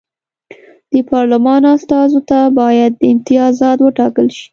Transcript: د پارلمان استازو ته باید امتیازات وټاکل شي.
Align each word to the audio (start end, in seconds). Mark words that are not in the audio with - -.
د 0.91 0.93
پارلمان 1.11 1.61
استازو 1.75 2.19
ته 2.29 2.39
باید 2.59 2.93
امتیازات 3.11 3.77
وټاکل 3.81 4.27
شي. 4.37 4.47